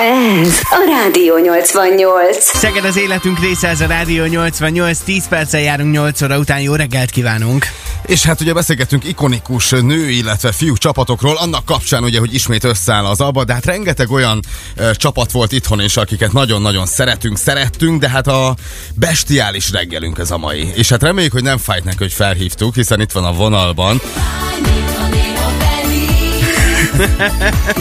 Ez 0.00 0.60
a 0.70 0.84
Rádió 0.86 1.38
88. 1.38 2.44
Szeged 2.56 2.84
az 2.84 2.96
életünk 2.96 3.40
része, 3.40 3.68
ez 3.68 3.80
a 3.80 3.86
Rádió 3.86 4.24
88. 4.24 4.98
10 4.98 5.28
perccel 5.28 5.60
járunk 5.60 5.92
8 5.92 6.22
óra 6.22 6.38
után. 6.38 6.60
Jó 6.60 6.74
reggelt 6.74 7.10
kívánunk! 7.10 7.66
És 8.06 8.24
hát 8.24 8.40
ugye 8.40 8.52
beszélgettünk 8.52 9.04
ikonikus 9.04 9.70
nő, 9.70 10.08
illetve 10.10 10.52
fiú 10.52 10.76
csapatokról, 10.76 11.36
annak 11.36 11.64
kapcsán 11.64 12.02
ugye, 12.02 12.18
hogy 12.18 12.34
ismét 12.34 12.64
összeáll 12.64 13.04
az 13.04 13.20
abba, 13.20 13.44
de 13.44 13.52
hát 13.52 13.64
rengeteg 13.66 14.10
olyan 14.10 14.40
ö, 14.76 14.90
csapat 14.94 15.30
volt 15.30 15.52
itthon 15.52 15.80
is, 15.80 15.96
akiket 15.96 16.32
nagyon-nagyon 16.32 16.86
szeretünk, 16.86 17.38
szerettünk, 17.38 18.00
de 18.00 18.08
hát 18.08 18.26
a 18.26 18.54
bestiális 18.94 19.70
reggelünk 19.70 20.18
ez 20.18 20.30
a 20.30 20.38
mai. 20.38 20.72
És 20.74 20.88
hát 20.88 21.02
reméljük, 21.02 21.32
hogy 21.32 21.42
nem 21.42 21.58
fájt 21.58 21.84
neki, 21.84 21.98
hogy 21.98 22.12
felhívtuk, 22.12 22.74
hiszen 22.74 23.00
itt 23.00 23.12
van 23.12 23.24
a 23.24 23.32
vonalban. 23.32 24.00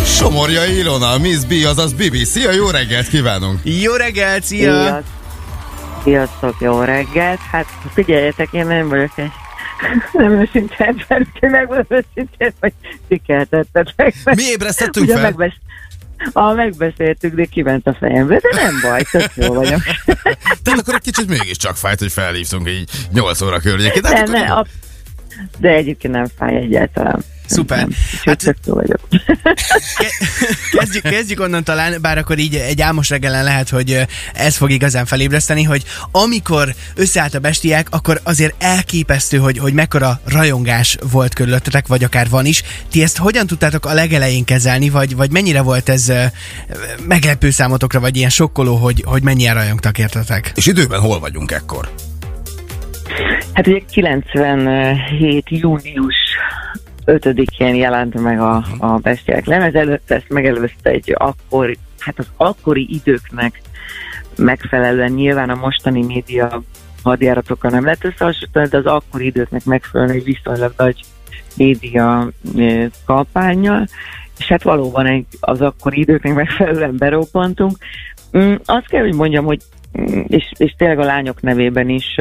Somorja 0.06 0.66
Ilona, 0.66 1.18
Miss 1.18 1.46
B, 1.46 1.54
azaz 1.66 1.94
Bibi. 1.94 2.24
Szia, 2.24 2.52
jó 2.52 2.70
reggelt 2.70 3.08
kívánunk! 3.08 3.60
Jó 3.64 3.94
reggelt, 3.94 4.44
szia! 4.44 4.82
Sziasztok. 4.82 5.04
Sziasztok, 6.04 6.56
jó 6.60 6.82
reggelt. 6.82 7.40
Hát 7.52 7.66
figyeljetek, 7.94 8.48
én 8.52 8.66
nem 8.66 8.88
vagyok 8.88 9.12
egy 9.16 9.32
nem 10.12 10.32
őszinte 10.32 10.76
ember, 10.86 11.20
úgyhogy 11.34 11.50
megmondom 11.50 11.86
őszintén, 11.90 12.54
hogy 12.60 12.74
meg. 13.96 14.14
Mi 14.36 14.44
ébresztettünk 14.44 15.06
Ugye 15.06 15.14
fel? 15.14 15.24
megbesz... 15.24 15.54
Ah, 16.34 16.56
megbeszéltük, 16.56 17.36
de 17.36 17.46
kiment 17.46 17.88
a 17.88 17.94
fejembe, 18.00 18.40
de 18.40 18.62
nem 18.62 18.80
baj, 18.82 19.04
tök 19.12 19.32
jó 19.36 19.54
vagyok. 19.54 19.82
Tehát 20.64 20.80
akkor 20.80 20.94
egy 20.94 21.02
kicsit 21.02 21.28
mégiscsak 21.28 21.76
fájt, 21.76 22.00
hogy 22.00 22.12
felhívtunk 22.12 22.70
így 22.70 22.90
8 23.14 23.42
óra 23.42 23.60
környékén. 23.60 24.02
De, 24.02 24.08
hát 24.16 24.30
De, 24.30 24.38
akkor 24.38 24.48
ne, 24.48 24.54
a... 24.54 24.66
de 25.58 25.70
egyébként 25.70 26.14
nem 26.14 26.26
fáj 26.38 26.56
egyáltalán. 26.56 27.24
Szuper. 27.50 27.88
Hát- 28.26 28.56
vagyok. 28.66 29.00
Kezdjük, 30.72 31.04
kezdjük 31.04 31.40
onnan 31.40 31.64
talán, 31.64 32.02
bár 32.02 32.18
akkor 32.18 32.38
így 32.38 32.56
egy 32.56 32.82
álmos 32.82 33.10
reggelen 33.10 33.44
lehet, 33.44 33.70
hogy 33.70 34.06
ez 34.34 34.56
fog 34.56 34.72
igazán 34.72 35.06
felébreszteni, 35.06 35.64
hogy 35.64 35.84
amikor 36.12 36.76
összeállt 36.96 37.34
a 37.34 37.40
bestiák, 37.40 37.88
akkor 37.90 38.20
azért 38.24 38.64
elképesztő, 38.64 39.38
hogy, 39.38 39.58
hogy 39.58 39.74
mekkora 39.74 40.20
rajongás 40.26 40.98
volt 41.12 41.34
körülöttetek, 41.34 41.88
vagy 41.88 42.04
akár 42.04 42.30
van 42.30 42.46
is. 42.46 42.64
Ti 42.92 43.04
ezt 43.04 43.18
hogyan 43.18 43.48
tudtátok 43.48 43.86
a 43.86 43.94
legelején 43.94 44.44
kezelni, 44.44 44.90
vagy, 44.90 45.16
vagy 45.16 45.32
mennyire 45.32 45.62
volt 45.62 45.90
ez 45.90 46.12
meglepő 47.08 47.50
számotokra, 47.50 48.00
vagy 48.00 48.18
ilyen 48.18 48.30
sokkoló, 48.30 48.76
hogy, 48.76 49.04
hogy 49.06 49.24
mennyien 49.24 49.54
rajongtak 49.54 49.98
értetek? 49.98 50.52
És 50.56 50.66
időben 50.66 51.00
hol 51.00 51.20
vagyunk 51.20 51.52
ekkor? 51.52 51.90
Hát 53.54 53.68
ugye 53.68 53.80
97. 53.92 55.50
június 55.50 56.16
5-én 57.06 57.76
jelent 57.76 58.22
meg 58.22 58.40
a, 58.40 58.64
a 58.78 58.98
Bestiák 58.98 59.46
lemez, 59.46 59.76
előtt 59.76 60.12
ezt 60.12 60.30
megelőzte 60.30 60.90
egy 60.90 61.16
akkor, 61.18 61.76
hát 62.00 62.20
az 62.20 62.28
akkori 62.38 62.88
időknek 62.90 63.62
megfelelően 64.36 65.12
nyilván 65.12 65.50
a 65.50 65.56
mostani 65.56 66.06
média 66.06 66.62
hadjáratokkal 67.04 67.72
nem 67.72 67.84
lehet 67.84 68.06
összehasonlítani, 68.06 68.68
de 68.68 68.78
az 68.78 68.86
akkori 68.86 69.26
időknek 69.26 69.66
megfelelően 69.66 70.16
egy 70.16 70.24
viszonylag 70.24 70.74
nagy 70.78 71.02
média 71.58 72.30
kampányjal, 73.06 73.88
és 74.38 74.48
hát 74.48 74.64
valóban 74.64 75.06
egy, 75.06 75.26
az 75.40 75.62
akkori 75.62 76.00
időknek 76.00 76.34
megfelelően 76.34 76.98
berobbantunk. 76.98 77.78
Mm, 78.38 78.54
azt 78.66 78.88
kell, 78.88 79.02
hogy 79.02 79.14
mondjam, 79.14 79.46
hogy 79.46 79.62
mm, 80.00 80.22
és, 80.28 80.52
és 80.58 80.74
tényleg 80.78 81.00
a 81.00 81.06
lányok 81.06 81.42
nevében 81.42 81.90
is 81.90 82.16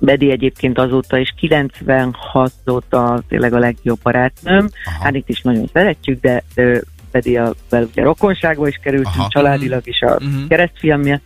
Bedi 0.00 0.30
egyébként 0.30 0.78
azóta 0.78 1.18
is 1.18 1.34
96 1.36 2.52
óta 2.70 3.22
tényleg 3.28 3.52
a 3.52 3.58
legjobb 3.58 3.98
barátnőm. 4.02 4.68
Aha. 4.84 5.04
Hát 5.04 5.14
itt 5.14 5.28
is 5.28 5.40
nagyon 5.40 5.68
szeretjük, 5.72 6.20
de 6.20 6.42
ö, 6.54 6.78
Bedi 7.10 7.36
a, 7.36 7.54
ugye 7.70 8.02
rokonságba 8.02 8.68
is 8.68 8.80
kerültünk, 8.82 9.14
Aha. 9.16 9.28
családilag 9.28 9.82
is 9.86 10.00
a 10.00 10.16
Mhm. 10.20 10.46
keresztfiam 10.48 11.00
miatt. 11.00 11.22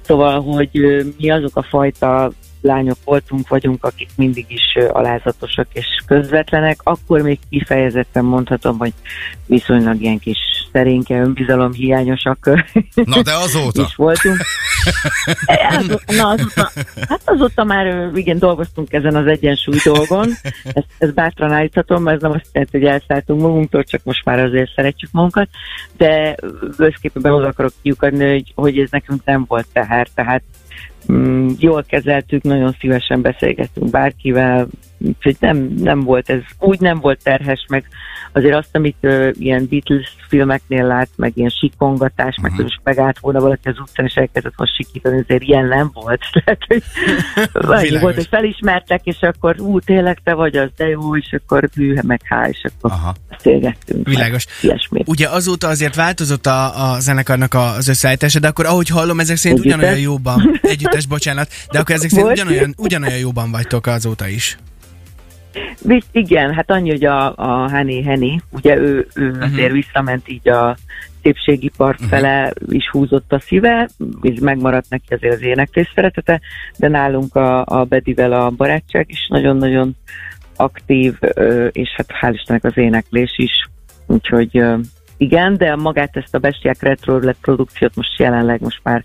Szóval, 0.00 0.40
hogy 0.42 0.68
ö, 0.78 1.02
mi 1.18 1.30
azok 1.30 1.56
a 1.56 1.62
fajta 1.62 2.32
lányok 2.60 2.96
voltunk, 3.04 3.48
vagyunk, 3.48 3.84
akik 3.84 4.08
mindig 4.16 4.44
is 4.48 4.84
alázatosak 4.92 5.66
és 5.72 5.86
közvetlenek, 6.06 6.80
akkor 6.82 7.20
még 7.22 7.38
kifejezetten 7.50 8.24
mondhatom, 8.24 8.78
hogy 8.78 8.92
viszonylag 9.46 10.00
ilyen 10.02 10.18
kis 10.18 10.38
szerénke, 10.72 11.20
önbizalom 11.20 11.72
hiányosak 11.72 12.50
Na 12.94 13.22
de 13.22 13.32
azóta. 13.34 13.82
is 13.88 13.94
voltunk. 13.94 14.36
Azóta, 15.68 16.12
na, 16.22 16.28
azóta, 16.28 16.70
hát 17.08 17.20
azóta 17.24 17.64
már 17.64 18.10
igen, 18.14 18.38
dolgoztunk 18.38 18.92
ezen 18.92 19.14
az 19.14 19.26
egyensúly 19.26 19.78
dolgon. 19.84 20.28
Ezt, 20.64 20.86
ezt 20.98 21.14
bátran 21.14 21.52
állíthatom, 21.52 22.02
mert 22.02 22.16
ez 22.16 22.22
nem 22.22 22.30
azt 22.30 22.48
jelenti, 22.52 22.78
hogy 22.78 22.86
elszálltunk 22.86 23.40
magunktól, 23.40 23.84
csak 23.84 24.00
most 24.04 24.24
már 24.24 24.38
azért 24.38 24.74
szeretjük 24.74 25.10
magunkat. 25.12 25.48
De 25.96 26.36
összképpen 26.76 27.32
oda 27.32 27.46
akarok 27.46 27.72
kiukadni, 27.82 28.30
hogy, 28.30 28.52
hogy 28.54 28.78
ez 28.78 28.90
nekünk 28.90 29.24
nem 29.24 29.44
volt 29.48 29.66
teher. 29.72 30.06
Tehát 30.14 30.42
mm, 31.12 31.48
jól 31.58 31.84
kezeltük, 31.88 32.42
nagyon 32.42 32.76
szívesen 32.80 33.20
beszélgettünk 33.20 33.90
bárkivel, 33.90 34.68
úgyhogy 35.06 35.36
nem, 35.40 35.56
nem 35.76 36.00
volt 36.00 36.30
ez, 36.30 36.40
úgy 36.58 36.80
nem 36.80 36.98
volt 36.98 37.22
terhes, 37.22 37.64
meg 37.68 37.84
azért 38.32 38.54
azt, 38.54 38.68
amit 38.72 38.96
ö, 39.00 39.30
ilyen 39.32 39.66
Beatles 39.70 40.16
filmeknél 40.28 40.86
lát, 40.86 41.08
meg 41.16 41.32
ilyen 41.34 41.48
sikongatás, 41.60 42.36
meg 42.42 42.52
hogy 42.52 42.64
most 42.64 42.80
megállt 42.82 43.18
volna 43.18 43.40
valaki 43.40 43.68
az 43.68 43.78
utcán, 43.78 44.06
és 44.06 44.14
elkezdett 44.14 44.52
most 44.56 44.74
sikítani, 44.74 45.20
azért 45.20 45.42
ilyen 45.42 45.66
nem 45.66 45.90
volt. 45.92 46.20
Tehát, 46.44 46.60
hogy 46.66 46.82
annyi 47.76 47.98
volt, 47.98 48.14
hogy 48.14 48.26
felismertek, 48.30 49.00
és 49.04 49.20
akkor 49.20 49.60
ú, 49.60 49.80
tényleg 49.80 50.20
te 50.24 50.34
vagy 50.34 50.56
az, 50.56 50.70
de 50.76 50.88
jó, 50.88 51.16
és 51.16 51.36
akkor 51.44 51.68
hű, 51.74 51.98
meg 52.02 52.20
há, 52.24 52.48
és 52.48 52.64
akkor 52.64 52.90
Aha. 52.90 53.14
beszélgettünk. 53.28 54.08
Világos. 54.08 54.46
meg 54.46 54.56
Ilyesmi. 54.60 55.02
Ugye 55.06 55.28
azóta 55.28 55.68
azért 55.68 55.94
változott 55.94 56.46
a, 56.46 56.92
a 56.92 57.00
zenekarnak 57.00 57.54
az 57.54 57.88
összeállítása, 57.88 58.38
de 58.38 58.48
akkor 58.48 58.66
ahogy 58.66 58.88
hallom, 58.88 59.20
ezek 59.20 59.36
szerint 59.36 59.60
Együttes? 59.60 59.78
ugyanolyan 59.78 60.02
jóban, 60.02 60.60
együttes, 60.62 61.06
bocsánat, 61.06 61.50
de 61.70 61.78
akkor 61.78 61.94
ezek 61.94 62.10
szerint 62.10 62.30
ugyanolyan, 62.30 62.74
ugyanolyan 62.76 63.18
jóban 63.18 63.50
vagytok 63.50 63.86
azóta 63.86 64.28
is. 64.28 64.58
Igen, 66.12 66.54
hát 66.54 66.70
annyi, 66.70 66.90
hogy 66.90 67.04
a, 67.04 67.34
a 67.36 67.70
Henny 67.70 68.04
Henny, 68.04 68.36
ugye 68.50 68.76
ő, 68.76 69.06
ő 69.14 69.28
uh-huh. 69.28 69.44
azért 69.44 69.72
visszament 69.72 70.28
így 70.28 70.48
a 70.48 70.76
szépségi 71.22 71.70
part 71.76 72.00
uh-huh. 72.00 72.18
fele 72.18 72.52
is 72.68 72.90
húzott 72.90 73.32
a 73.32 73.40
szíve, 73.40 73.88
és 74.20 74.38
megmaradt 74.40 74.88
neki 74.88 75.14
azért 75.14 75.34
az 75.34 75.42
éneklés 75.42 75.92
szeretete, 75.94 76.40
de 76.76 76.88
nálunk 76.88 77.34
a, 77.34 77.64
a 77.64 77.84
Bedivel 77.84 78.32
a 78.32 78.50
barátság 78.50 79.06
is 79.08 79.26
nagyon-nagyon 79.28 79.96
aktív, 80.56 81.18
és 81.70 81.90
hát 81.96 82.06
hál' 82.20 82.32
Istennek 82.34 82.64
az 82.64 82.76
éneklés 82.76 83.32
is, 83.36 83.68
úgyhogy 84.06 84.64
igen, 85.16 85.56
de 85.56 85.76
magát 85.76 86.16
ezt 86.16 86.34
a 86.34 86.38
Bestiák 86.38 86.82
Retro 86.82 87.18
produkciót 87.40 87.96
most 87.96 88.18
jelenleg 88.18 88.60
most 88.60 88.80
már 88.82 89.04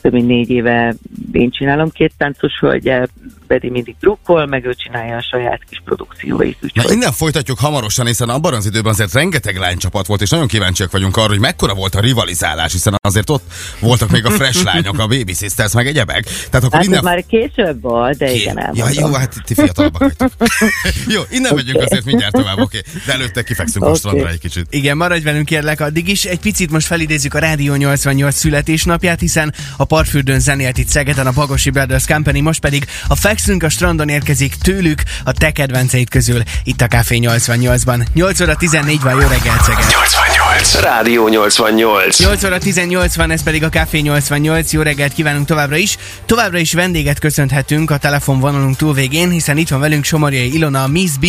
több 0.00 0.12
mint 0.12 0.26
négy 0.26 0.50
éve 0.50 0.94
én 1.32 1.50
csinálom 1.50 1.90
két 1.90 2.12
táncos 2.16 2.58
hölgyel, 2.60 3.08
Bedi 3.48 3.70
mindig 3.70 3.96
drukkol, 4.00 4.46
meg 4.46 4.64
ő 4.64 4.74
csinálja 4.74 5.16
a 5.16 5.22
saját 5.30 5.60
kis 5.68 5.82
produkcióit. 5.84 6.56
Na 6.60 6.66
Úgyhogy 6.66 6.92
innen 6.92 7.12
folytatjuk 7.12 7.58
hamarosan, 7.58 8.06
hiszen 8.06 8.28
abban 8.28 8.54
az 8.54 8.66
időben 8.66 8.92
azért 8.92 9.12
rengeteg 9.12 9.56
lánycsapat 9.56 10.06
volt, 10.06 10.20
és 10.20 10.30
nagyon 10.30 10.46
kíváncsiak 10.46 10.90
vagyunk 10.90 11.16
arra, 11.16 11.28
hogy 11.28 11.38
mekkora 11.38 11.74
volt 11.74 11.94
a 11.94 12.00
rivalizálás, 12.00 12.72
hiszen 12.72 12.94
azért 13.00 13.30
ott 13.30 13.42
voltak 13.80 14.10
még 14.10 14.26
a 14.26 14.30
fresh 14.30 14.64
lányok, 14.64 14.98
a 14.98 15.06
Baby 15.06 15.34
Sisters, 15.34 15.72
meg 15.72 15.86
egyebek. 15.86 16.24
Tehát 16.24 16.54
akkor 16.54 16.72
hát 16.72 16.84
innen... 16.84 17.04
már 17.04 17.24
később 17.26 17.80
volt, 17.80 18.18
de 18.18 18.32
igen, 18.32 18.56
ja, 18.56 18.62
elmondom. 18.62 19.10
jó, 19.10 19.12
hát 19.12 19.34
ti 19.44 19.54
fiatalabbak 19.54 20.00
vagytok. 20.00 20.32
jó, 21.14 21.22
innen 21.30 21.54
megyünk 21.54 21.76
Oké. 21.76 21.84
azért 21.84 22.04
mindjárt 22.04 22.32
tovább, 22.32 22.58
oké. 22.58 22.80
De 23.06 23.12
előtte 23.12 23.42
kifekszünk 23.42 23.84
a 23.84 23.88
Oké. 23.88 23.98
strandra 23.98 24.28
egy 24.28 24.38
kicsit. 24.38 24.66
Igen, 24.70 24.96
maradj 24.96 25.24
velünk 25.24 25.46
kérlek 25.46 25.80
addig 25.80 26.08
is. 26.08 26.24
Egy 26.24 26.40
picit 26.40 26.70
most 26.70 26.86
felidézzük 26.86 27.34
a 27.34 27.38
Rádió 27.38 27.74
88 27.74 28.34
születésnapját, 28.34 29.20
hiszen 29.20 29.54
a 29.76 29.84
Parfürdőn 29.84 30.40
zenélt 30.40 30.78
itt 30.78 30.88
Szegeden 30.88 31.26
a 31.26 31.32
Bagosi 31.32 31.70
Brothers 31.70 32.06
Company, 32.06 32.40
most 32.40 32.60
pedig 32.60 32.86
a 33.08 33.16
Fekszünk 33.38 33.62
a 33.62 33.68
strandon 33.68 34.08
érkezik 34.08 34.54
tőlük 34.54 35.02
a 35.24 35.32
te 35.32 35.50
kedvenceid 35.50 36.08
közül 36.08 36.42
itt 36.64 36.80
a 36.80 36.86
Café 36.86 37.18
88-ban. 37.22 38.06
8 38.14 38.40
óra 38.40 38.56
14 38.56 39.00
van, 39.00 39.12
jó 39.12 39.28
reggelt 39.28 39.62
Szeged! 39.62 39.84
88. 39.90 40.80
Rádió 40.80 41.28
88. 41.28 42.18
8 42.18 42.44
óra 42.44 42.58
18 42.58 43.16
van, 43.16 43.30
ez 43.30 43.42
pedig 43.42 43.64
a 43.64 43.68
Café 43.68 43.98
88. 43.98 44.72
Jó 44.72 44.82
reggelt 44.82 45.12
kívánunk 45.12 45.46
továbbra 45.46 45.76
is. 45.76 45.96
Továbbra 46.26 46.58
is 46.58 46.72
vendéget 46.72 47.18
köszönhetünk 47.18 47.90
a 47.90 47.96
telefonvonalunk 47.96 48.76
túlvégén, 48.76 49.30
hiszen 49.30 49.56
itt 49.56 49.68
van 49.68 49.80
velünk 49.80 50.04
Somorjai 50.04 50.54
Ilona, 50.54 50.86
Miss 50.86 51.10
B, 51.20 51.26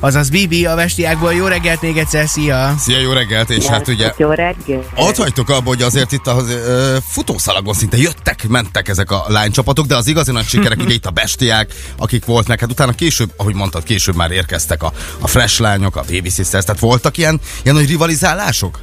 azaz 0.00 0.30
Bibi 0.30 0.66
a 0.66 0.74
Vestiákból. 0.74 1.32
Jó 1.32 1.46
reggelt 1.46 1.82
még 1.82 1.96
egyszer, 1.96 2.28
szia! 2.28 2.74
Szia, 2.78 2.98
jó 2.98 3.12
reggelt, 3.12 3.50
és 3.50 3.66
hát 3.66 3.88
ugye 3.88 4.12
Jó 4.16 4.30
reggel. 4.30 4.84
Ott 4.96 5.16
hagytok 5.16 5.48
abba, 5.48 5.68
hogy 5.68 5.82
azért 5.82 6.12
itt 6.12 6.26
a 6.26 6.42
ö, 6.48 6.96
futószalagon 7.08 7.74
szinte 7.74 7.96
jöttek, 7.96 8.48
mentek 8.48 8.88
ezek 8.88 9.10
a 9.10 9.24
lánycsapatok, 9.28 9.86
de 9.86 9.96
az 9.96 10.06
igazi 10.06 10.32
nagy 10.32 10.46
sikerek 10.46 10.80
ugye 10.84 10.94
itt 10.94 11.06
a 11.06 11.10
bestiák, 11.10 11.50
akik 11.96 12.24
voltak, 12.24 12.60
hát 12.60 12.70
utána 12.70 12.92
később, 12.92 13.32
ahogy 13.36 13.54
mondtad, 13.54 13.82
később 13.82 14.16
már 14.16 14.30
érkeztek 14.30 14.82
a, 14.82 14.92
a 15.20 15.26
fresh 15.26 15.60
lányok, 15.60 15.96
a 15.96 16.04
baby 16.10 16.30
sisters, 16.30 16.64
tehát 16.64 16.80
voltak 16.80 17.16
ilyen, 17.16 17.40
ilyen 17.62 17.76
nagy 17.76 17.88
rivalizálások? 17.88 18.80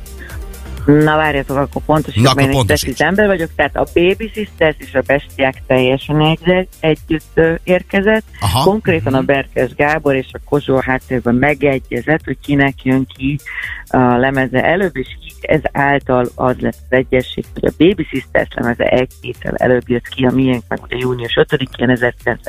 Na 0.85 1.15
várjatok, 1.15 1.57
akkor 1.57 1.81
pontosítok, 1.85 2.35
Na, 2.35 2.43
akkor 2.43 2.65
precíz 2.65 3.01
ember 3.01 3.27
vagyok, 3.27 3.49
tehát 3.55 3.75
a 3.75 3.87
Baby 3.93 4.31
Sisters 4.33 4.75
és 4.77 4.93
a 4.93 5.01
Bestiák 5.05 5.61
teljesen 5.67 6.21
egy, 6.21 6.67
együtt 6.79 7.39
érkezett. 7.63 8.23
Aha. 8.39 8.63
Konkrétan 8.63 9.13
a 9.13 9.21
Berkes 9.21 9.73
Gábor 9.75 10.15
és 10.15 10.27
a 10.31 10.39
Kozsó 10.45 10.75
háttérben 10.75 11.35
megegyezett, 11.35 12.23
hogy 12.23 12.37
kinek 12.41 12.83
jön 12.83 13.07
ki 13.17 13.39
a 13.87 14.17
lemeze 14.17 14.63
előbb, 14.63 14.97
és 14.97 15.07
ez 15.41 15.61
által 15.71 16.29
az 16.35 16.55
lett 16.59 16.77
az 16.89 16.97
egyesség, 16.97 17.45
hogy 17.53 17.65
a 17.65 17.73
Baby 17.77 18.03
Sisters 18.09 18.49
lemeze 18.55 18.83
egy 18.83 19.11
héttel 19.21 19.55
előbb 19.55 19.89
jött 19.89 20.07
ki, 20.07 20.25
a 20.25 20.31
miénk 20.31 20.63
meg 20.67 20.79
ugye 20.83 20.97
június 20.97 21.37
5-én 21.41 21.97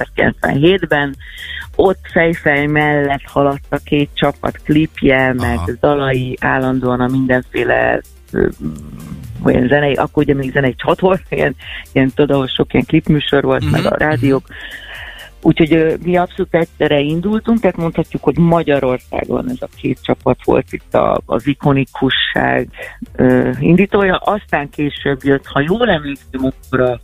1997-ben. 0.06 1.16
Ott 1.76 2.00
fejfej 2.12 2.66
mellett 2.66 3.24
haladt 3.24 3.64
a 3.68 3.76
két 3.76 4.10
csapat 4.14 4.60
klipje, 4.64 5.32
meg 5.32 5.56
Aha. 5.56 5.70
dalai 5.80 6.36
állandóan 6.40 7.00
a 7.00 7.06
mindenféle 7.06 8.00
olyan 9.42 9.68
zenei, 9.68 9.94
akkor 9.94 10.22
ugye 10.22 10.34
még 10.34 10.52
zenei 10.52 10.74
csatorna, 10.74 11.20
ilyen, 11.36 11.56
ilyen 11.92 12.12
tudod, 12.14 12.30
ahol 12.30 12.46
sok 12.46 12.72
ilyen 12.72 12.86
klipműsor 12.86 13.42
volt, 13.42 13.62
Mhm, 13.62 13.70
meg 13.70 13.84
a 13.84 13.96
rádiók. 13.96 14.42
Úgyhogy 15.42 15.98
mi 16.04 16.16
abszolút 16.16 16.54
egyszerre 16.54 16.98
indultunk, 16.98 17.60
tehát 17.60 17.76
mondhatjuk, 17.76 18.22
hogy 18.22 18.38
Magyarországon 18.38 19.50
ez 19.50 19.56
a 19.60 19.68
két 19.76 19.98
csapat 20.02 20.44
volt 20.44 20.72
itt 20.72 20.94
a, 20.94 21.20
az 21.26 21.46
ikonikusság 21.46 22.68
ö, 23.16 23.50
indítója. 23.58 24.16
Aztán 24.16 24.70
később 24.70 25.18
jött, 25.22 25.46
ha 25.46 25.60
jól 25.60 25.90
emlékszem, 25.90 26.44
akkor 26.44 26.80
a 26.80 27.00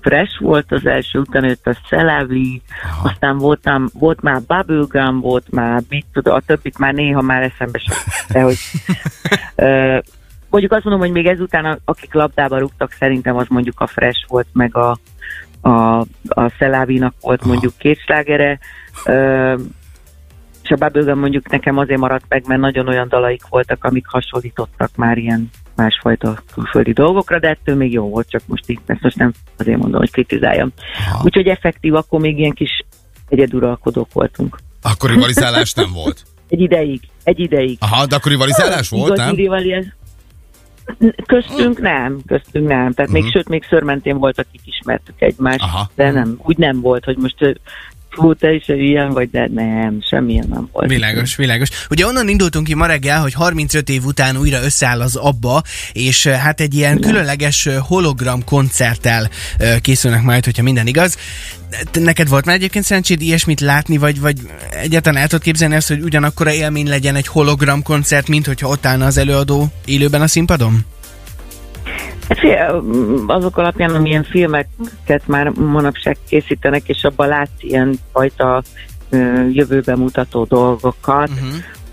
Fresh 0.00 0.40
volt 0.40 0.72
az 0.72 0.86
első, 0.86 1.18
utána 1.18 1.46
jött 1.46 1.66
a 1.66 1.76
Szelávi, 1.88 2.62
aztán 3.02 3.38
voltam, 3.38 3.88
volt 3.92 4.20
már 4.20 4.40
Bubblegum, 4.46 5.20
volt 5.20 5.50
már, 5.50 5.82
mit 5.88 6.06
tudom, 6.12 6.34
a 6.34 6.40
többit 6.40 6.78
már 6.78 6.94
néha 6.94 7.20
már 7.20 7.42
eszembe 7.42 7.78
sem. 7.78 7.96
De 8.28 8.40
hogy, 8.40 8.56
ö, 9.66 9.98
mondjuk 10.50 10.72
azt 10.72 10.84
mondom, 10.84 11.02
hogy 11.02 11.12
még 11.12 11.26
ezután, 11.26 11.80
akik 11.84 12.14
labdába 12.14 12.58
rúgtak, 12.58 12.92
szerintem 12.92 13.36
az 13.36 13.46
mondjuk 13.48 13.80
a 13.80 13.86
Fresh 13.86 14.28
volt, 14.28 14.46
meg 14.52 14.76
a, 14.76 14.98
a, 15.60 15.98
a 16.28 16.50
Szelávinak 16.58 17.14
volt 17.20 17.44
mondjuk 17.44 17.72
két 17.78 17.98
slágere, 17.98 18.58
ö, 19.04 19.54
és 20.62 20.70
a 20.70 20.76
Bubblegum 20.76 21.18
mondjuk 21.18 21.50
nekem 21.50 21.78
azért 21.78 22.00
maradt 22.00 22.24
meg, 22.28 22.46
mert 22.46 22.60
nagyon 22.60 22.88
olyan 22.88 23.08
dalaik 23.08 23.42
voltak, 23.48 23.84
amik 23.84 24.06
hasonlítottak 24.06 24.90
már 24.96 25.18
ilyen 25.18 25.50
másfajta 25.76 26.42
külföldi 26.54 26.92
dolgokra, 26.92 27.38
de 27.38 27.48
ettől 27.48 27.76
még 27.76 27.92
jó 27.92 28.08
volt, 28.08 28.30
csak 28.30 28.42
most 28.46 28.70
így, 28.70 28.78
ezt 28.86 29.00
most 29.00 29.16
nem 29.16 29.32
azért 29.56 29.78
mondom, 29.78 30.00
hogy 30.00 30.10
kritizáljam. 30.10 30.72
Aha. 31.08 31.22
Úgyhogy 31.24 31.46
effektív, 31.46 31.94
akkor 31.94 32.20
még 32.20 32.38
ilyen 32.38 32.52
kis 32.52 32.84
egyeduralkodók 33.28 34.12
voltunk. 34.12 34.58
Akkor 34.82 35.10
rivalizálás 35.10 35.72
nem 35.74 35.92
volt. 35.92 36.22
Egy 36.48 36.60
ideig, 36.60 37.00
egy 37.22 37.38
ideig. 37.40 37.76
Aha, 37.80 38.06
de 38.06 38.16
akkor 38.16 38.30
rivalizálás 38.30 38.88
volt, 38.88 39.12
Igazi 39.12 39.22
nem? 39.22 39.34
rivaliz- 39.34 39.96
Köztünk 41.26 41.80
nem, 41.80 42.20
köztünk 42.26 42.68
nem. 42.68 42.92
Tehát 42.92 43.10
még 43.10 43.22
Mhm. 43.22 43.30
sőt, 43.30 43.48
még 43.48 43.64
szörmentén 43.64 44.18
volt, 44.18 44.38
akik 44.38 44.60
ismertük 44.64 45.20
egymást, 45.20 45.62
Aha. 45.62 45.90
de 45.94 46.10
nem, 46.10 46.38
úgy 46.42 46.56
nem 46.58 46.80
volt, 46.80 47.04
hogy 47.04 47.16
most 47.16 47.60
fú, 48.18 48.34
te 48.34 48.52
is 48.52 48.68
ilyen 48.68 49.10
vagy, 49.10 49.30
de 49.30 49.48
nem, 49.54 49.98
semmilyen 50.08 50.46
nem 50.48 50.68
volt. 50.72 50.88
Világos, 50.88 51.36
világos. 51.36 51.68
Ugye 51.90 52.06
onnan 52.06 52.28
indultunk 52.28 52.66
ki 52.66 52.74
ma 52.74 52.86
reggel, 52.86 53.20
hogy 53.20 53.32
35 53.32 53.88
év 53.88 54.04
után 54.04 54.36
újra 54.36 54.62
összeáll 54.62 55.00
az 55.00 55.16
ABBA, 55.16 55.62
és 55.92 56.26
eh, 56.26 56.38
hát 56.38 56.60
egy 56.60 56.74
ilyen 56.74 57.00
különleges 57.00 57.66
eh, 57.66 57.76
hologram 57.78 58.44
koncerttel 58.44 59.28
eh, 59.58 59.78
készülnek 59.80 60.22
majd, 60.22 60.44
hogyha 60.44 60.62
minden 60.62 60.86
igaz. 60.86 61.16
Neked 61.92 62.28
volt 62.28 62.44
már 62.44 62.54
egyébként 62.54 62.84
szerencséd 62.84 63.20
ilyesmit 63.20 63.60
látni, 63.60 63.96
vagy, 63.96 64.20
vagy 64.20 64.36
egyáltalán 64.70 65.20
el 65.20 65.28
tudod 65.28 65.44
képzelni 65.44 65.74
azt, 65.74 65.88
hogy 65.88 66.00
ugyanakkora 66.00 66.52
élmény 66.52 66.88
legyen 66.88 67.14
egy 67.14 67.26
hologram 67.26 67.82
koncert, 67.82 68.28
mint 68.28 68.46
hogyha 68.46 68.68
ott 68.68 68.86
állna 68.86 69.06
az 69.06 69.16
előadó 69.16 69.66
élőben 69.84 70.20
a 70.20 70.26
színpadon? 70.26 70.84
Hát 72.28 72.72
azok 73.26 73.56
alapján, 73.56 73.94
amilyen 73.94 74.22
filmeket 74.22 75.22
már 75.26 75.48
manapság 75.48 76.16
készítenek, 76.28 76.88
és 76.88 77.04
abban 77.04 77.28
látsz 77.28 77.50
ilyen 77.62 77.98
fajta 78.12 78.62
jövőbe 79.52 79.96
mutató 79.96 80.44
dolgokat, 80.44 81.30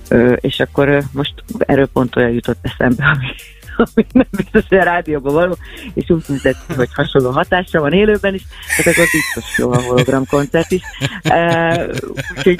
Uh-huh. 0.09 0.35
És 0.35 0.59
akkor 0.59 1.01
most 1.11 1.33
erről 1.57 1.87
pont 1.87 2.15
olyan 2.15 2.29
jutott 2.31 2.57
eszembe, 2.61 3.05
ami, 3.13 3.27
ami 3.75 4.05
nem 4.11 4.27
biztos, 4.31 4.63
hogy 4.67 4.77
a 4.77 4.83
rádióban 4.83 5.33
való, 5.33 5.57
és 5.93 6.09
úgy 6.09 6.23
tűnt, 6.23 6.57
hogy 6.75 6.93
hasonló 6.93 7.29
hatása 7.29 7.79
van 7.79 7.93
élőben 7.93 8.33
is, 8.33 8.41
tehát 8.77 8.91
akkor 8.91 9.07
biztos 9.11 9.57
jó 9.57 9.71
a 9.71 9.81
hologram 9.81 10.25
koncert 10.25 10.71
is. 10.71 10.81
Úgyhogy 12.35 12.59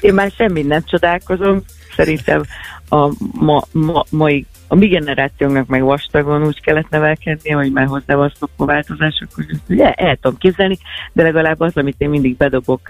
én 0.00 0.14
már 0.14 0.32
semmi 0.36 0.62
nem 0.62 0.82
csodálkozom, 0.84 1.62
szerintem 1.96 2.42
a 2.88 3.12
ma, 3.32 3.62
ma, 3.72 4.04
mai 4.10 4.46
a 4.72 4.74
mi 4.74 4.86
generációnknak 4.86 5.66
meg 5.66 5.82
vastagon 5.82 6.46
úgy 6.46 6.60
kellett 6.60 6.88
nevelkednie, 6.88 7.54
hogy 7.54 7.72
már 7.72 7.86
hozzá 7.86 8.14
van 8.14 8.32
szokva 8.38 8.64
változások, 8.64 9.28
hogy 9.34 9.46
ezt 9.50 9.60
ugye 9.68 9.92
el 9.92 10.16
tudom 10.20 10.38
képzelni, 10.38 10.78
de 11.12 11.22
legalább 11.22 11.60
az, 11.60 11.76
amit 11.76 11.94
én 11.98 12.08
mindig 12.08 12.36
bedobok 12.36 12.80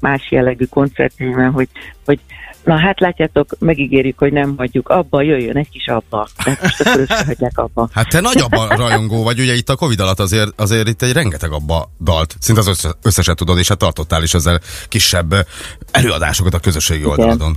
más 0.00 0.30
jellegű 0.30 0.64
koncertjében, 0.64 1.50
hogy, 1.50 1.68
hogy 2.04 2.20
na 2.64 2.78
hát 2.78 3.00
látjátok, 3.00 3.56
megígérjük, 3.58 4.18
hogy 4.18 4.32
nem 4.32 4.54
hagyjuk 4.56 4.88
abba, 4.88 5.22
jöjjön 5.22 5.56
egy 5.56 5.68
kis 5.68 5.86
abba. 5.86 6.28
Tehát 6.44 6.62
most 6.62 6.80
akkor 6.80 7.00
összehagyják 7.00 7.58
abba. 7.58 7.88
Hát 7.92 8.08
te 8.08 8.20
nagy 8.20 8.40
abban 8.40 8.68
rajongó 8.68 9.22
vagy, 9.22 9.40
ugye 9.40 9.54
itt 9.54 9.68
a 9.68 9.76
Covid 9.76 10.00
alatt 10.00 10.20
azért, 10.20 10.60
azért 10.60 10.88
itt 10.88 11.02
egy 11.02 11.12
rengeteg 11.12 11.52
abba 11.52 11.90
dalt, 12.00 12.36
szinte 12.40 12.60
az 12.60 12.66
össze, 12.66 12.94
összeset 13.02 13.36
tudod, 13.36 13.58
és 13.58 13.68
hát 13.68 13.78
tartottál 13.78 14.22
is 14.22 14.34
ezzel 14.34 14.60
kisebb 14.88 15.34
előadásokat 15.90 16.54
a 16.54 16.58
közösségi 16.58 17.04
oldalon. 17.04 17.56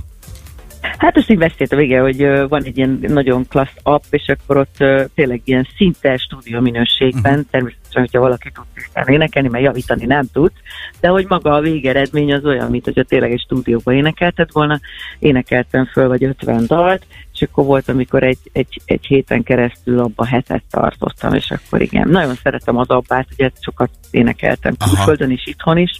Hát 0.82 1.16
azt 1.16 1.30
így 1.30 1.38
beszéltem, 1.38 1.78
igen, 1.78 2.02
hogy 2.02 2.48
van 2.48 2.62
egy 2.62 2.76
ilyen 2.76 2.98
nagyon 3.06 3.46
klassz 3.48 3.76
app, 3.82 4.02
és 4.10 4.26
akkor 4.26 4.56
ott 4.56 4.76
tényleg 5.14 5.40
ilyen 5.44 5.68
szinte 5.76 6.16
stúdió 6.16 6.60
minőségben, 6.60 7.32
uh-huh. 7.32 7.50
természetesen, 7.50 8.02
hogyha 8.02 8.20
valaki 8.20 8.50
tud 8.50 8.64
tisztán 8.74 9.08
énekelni, 9.08 9.48
mert 9.48 9.64
javítani 9.64 10.04
nem 10.04 10.24
tud, 10.32 10.52
de 11.00 11.08
hogy 11.08 11.26
maga 11.28 11.52
a 11.52 11.60
végeredmény 11.60 12.32
az 12.32 12.44
olyan, 12.44 12.70
mint 12.70 12.84
hogyha 12.84 13.02
tényleg 13.02 13.32
egy 13.32 13.40
stúdióban 13.40 13.94
énekelted 13.94 14.48
volna, 14.52 14.80
énekeltem 15.18 15.84
föl 15.84 16.08
vagy 16.08 16.24
50 16.24 16.66
dalt, 16.66 17.06
és 17.32 17.42
akkor 17.42 17.64
volt, 17.64 17.88
amikor 17.88 18.22
egy, 18.22 18.38
egy, 18.52 18.80
egy 18.84 19.04
héten 19.06 19.42
keresztül 19.42 19.98
abba 19.98 20.24
hetet 20.24 20.62
tartottam, 20.70 21.34
és 21.34 21.50
akkor 21.50 21.80
igen, 21.80 22.08
nagyon 22.08 22.34
szeretem 22.34 22.76
az 22.76 22.88
abbát, 22.88 23.26
ugye 23.32 23.50
sokat 23.60 23.90
énekeltem 24.10 24.76
külföldön 24.76 25.30
is, 25.30 25.46
itthon 25.46 25.78
is, 25.78 25.90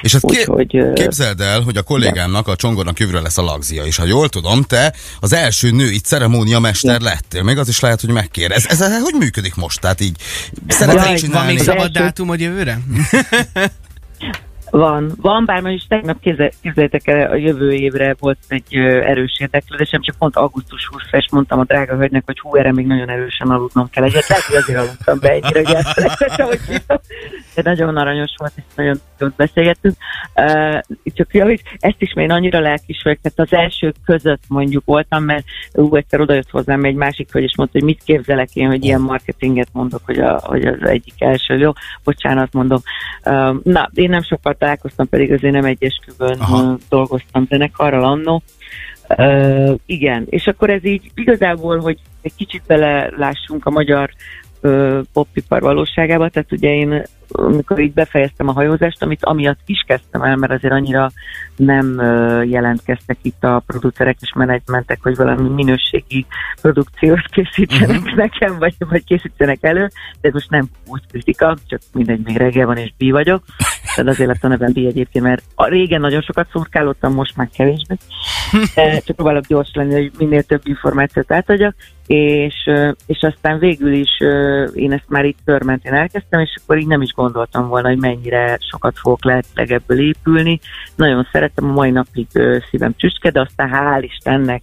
És 0.00 0.14
ezt 0.14 0.24
ké- 0.26 0.38
úgyhogy... 0.38 0.76
ö, 0.76 0.92
képzeld 0.92 1.40
el, 1.40 1.60
hogy 1.60 1.76
a 1.76 1.82
kollégámnak, 1.82 2.48
a 2.48 2.56
Csongornak 2.56 2.98
jövőre 2.98 3.20
lesz 3.20 3.38
a 3.38 3.42
lagzia, 3.42 3.84
és 3.84 3.96
ha 3.96 4.04
jól 4.04 4.28
tudom, 4.28 4.62
te 4.62 4.94
az 5.20 5.32
első 5.32 5.70
női 5.70 5.98
ceremónia 5.98 6.58
mester 6.58 7.00
lettél. 7.00 7.42
Még 7.42 7.58
az 7.58 7.68
is 7.68 7.80
lehet, 7.80 8.00
hogy 8.00 8.10
megkérdez. 8.10 8.66
Ez, 8.68 8.80
ez 8.80 9.00
hogy 9.02 9.14
működik 9.14 9.54
most? 9.54 9.80
Tehát 9.80 10.00
így 10.00 10.16
szeretnél 10.68 11.16
csinálni? 11.16 11.46
Van 11.46 11.54
még 11.54 11.58
szabad 11.58 11.80
első- 11.80 11.92
dátumod 11.92 12.40
jövőre? 12.40 12.80
Van, 14.76 15.12
van, 15.20 15.44
bár 15.44 15.62
most 15.62 15.74
is 15.74 15.86
tegnap 15.88 16.20
képzeljétek 16.20 17.06
el, 17.06 17.30
a 17.30 17.34
jövő 17.34 17.72
évre 17.72 18.16
volt 18.18 18.38
egy 18.48 18.74
erős 18.76 19.36
érdeklődésem, 19.38 20.00
csak 20.00 20.16
pont 20.18 20.36
augusztus 20.36 20.86
20 20.86 21.02
és 21.10 21.26
mondtam 21.30 21.58
a 21.58 21.64
drága 21.64 21.96
hölgynek, 21.96 22.22
hogy 22.26 22.38
hú, 22.38 22.56
erre 22.56 22.72
még 22.72 22.86
nagyon 22.86 23.08
erősen 23.08 23.50
aludnom 23.50 23.90
kell 23.90 24.04
egyet. 24.04 24.28
Lehet, 24.28 24.44
hogy 24.44 24.56
azért 24.56 24.78
aludtam 24.78 25.18
be 25.20 25.30
ennyire, 25.30 25.62
hogy 25.64 26.38
hogy 26.38 26.60
hívom. 26.66 27.00
De 27.54 27.62
nagyon 27.62 27.96
aranyos 27.96 28.34
volt, 28.36 28.52
és 28.56 28.62
nagyon 28.74 29.00
jót 29.18 29.34
beszélgettünk. 29.34 29.96
Uh, 30.34 30.80
csak 31.04 31.34
javít, 31.34 31.62
ezt 31.78 32.02
is 32.02 32.12
még 32.12 32.30
annyira 32.30 32.60
lelkis 32.60 33.02
vagyok, 33.02 33.18
tehát 33.22 33.52
az 33.52 33.58
első 33.58 33.92
között 34.04 34.42
mondjuk 34.48 34.84
voltam, 34.84 35.24
mert 35.24 35.44
ú, 35.72 35.94
egyszer 35.94 36.20
odajött 36.20 36.50
hozzám 36.50 36.84
egy 36.84 36.94
másik 36.94 37.32
hölgy, 37.32 37.44
és 37.44 37.56
mondta, 37.56 37.78
hogy 37.78 37.86
mit 37.86 38.02
képzelek 38.04 38.48
én, 38.52 38.68
hogy 38.68 38.84
ilyen 38.84 39.00
marketinget 39.00 39.68
mondok, 39.72 40.00
hogy, 40.04 40.18
a, 40.18 40.40
hogy 40.42 40.64
az 40.64 40.82
egyik 40.82 41.14
első. 41.18 41.56
Jó, 41.56 41.72
bocsánat, 42.04 42.52
mondom. 42.52 42.80
Uh, 43.24 43.56
na, 43.62 43.90
én 43.94 44.08
nem 44.08 44.22
sokkal 44.22 44.54
találkoztam, 44.66 45.08
pedig 45.08 45.32
azért 45.32 45.52
nem 45.52 45.64
egy 45.64 45.84
esküvőn 45.84 46.38
Aha. 46.38 46.76
dolgoztam 46.88 47.46
zenekarral 47.48 48.04
annó. 48.04 48.42
Uh, 49.08 49.74
igen, 49.86 50.26
és 50.28 50.46
akkor 50.46 50.70
ez 50.70 50.84
így 50.84 51.10
igazából, 51.14 51.78
hogy 51.78 51.98
egy 52.22 52.34
kicsit 52.36 52.62
belelássunk 52.66 53.66
a 53.66 53.70
magyar 53.70 54.10
uh, 54.62 54.98
popipar 55.12 55.60
valóságába, 55.60 56.28
tehát 56.28 56.52
ugye 56.52 56.68
én 56.68 57.04
amikor 57.28 57.78
így 57.78 57.92
befejeztem 57.92 58.48
a 58.48 58.52
hajózást, 58.52 59.02
amit 59.02 59.24
amiatt 59.24 59.60
is 59.66 59.84
kezdtem 59.86 60.22
el, 60.22 60.36
mert 60.36 60.52
azért 60.52 60.72
annyira 60.72 61.10
nem 61.56 62.00
jelentkeztek 62.44 63.18
itt 63.22 63.44
a 63.44 63.62
producerek 63.66 64.16
és 64.20 64.32
menedzsmentek, 64.34 64.98
hogy 65.02 65.16
valami 65.16 65.48
minőségi 65.48 66.26
produkciót 66.60 67.26
készítsenek 67.30 67.98
uh-huh. 67.98 68.14
nekem, 68.14 68.58
vagy, 68.58 68.74
vagy 68.78 69.04
készítsenek 69.04 69.58
elő, 69.60 69.90
de 70.20 70.28
ez 70.28 70.32
most 70.32 70.50
nem 70.50 70.68
úgy 70.86 71.02
kritika, 71.10 71.56
csak 71.66 71.80
mindegy, 71.92 72.20
még 72.24 72.36
reggel 72.36 72.66
van 72.66 72.76
és 72.76 72.92
bi 72.98 73.10
vagyok, 73.10 73.42
tehát 73.96 74.10
azért 74.10 74.28
lett 74.28 74.44
a 74.44 74.48
nevem 74.48 74.72
bi 74.72 74.86
egyébként, 74.86 75.24
mert 75.24 75.42
a 75.54 75.66
régen 75.66 76.00
nagyon 76.00 76.20
sokat 76.20 76.48
szurkálottam, 76.52 77.14
most 77.14 77.36
már 77.36 77.48
kevésbé, 77.56 77.94
csak 79.06 79.16
próbálok 79.16 79.46
gyors 79.46 79.70
lenni, 79.74 79.92
hogy 79.92 80.10
minél 80.18 80.42
több 80.42 80.60
információt 80.64 81.32
átadjak, 81.32 81.74
és, 82.06 82.54
és 83.06 83.18
aztán 83.20 83.58
végül 83.58 83.92
is 83.92 84.10
én 84.74 84.92
ezt 84.92 85.08
már 85.08 85.24
itt 85.24 85.38
körmentén 85.44 85.92
elkezdtem, 85.92 86.40
és 86.40 86.54
akkor 86.62 86.78
így 86.78 86.86
nem 86.86 87.02
is 87.02 87.12
gondoltam 87.12 87.68
volna, 87.68 87.88
hogy 87.88 87.98
mennyire 87.98 88.58
sokat 88.70 88.98
fogok 88.98 89.24
lehetőleg 89.24 89.72
ebből 89.72 90.00
épülni. 90.00 90.60
Nagyon 90.94 91.28
szeretem, 91.32 91.70
a 91.70 91.72
mai 91.72 91.90
napig 91.90 92.26
szívem 92.70 92.94
csücske, 92.96 93.30
de 93.30 93.40
aztán 93.40 93.70
hál' 93.72 94.02
Istennek 94.02 94.62